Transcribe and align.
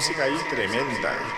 música 0.00 0.24
ahí 0.24 0.38
tremenda. 0.48 1.29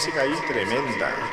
Música 0.00 0.22
ahí 0.22 0.32
tremenda. 0.48 1.29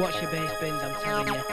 Watch 0.00 0.22
your 0.22 0.30
bass 0.30 0.50
bins, 0.58 0.82
I'm 0.82 0.94
telling 0.94 1.28
you. 1.28 1.49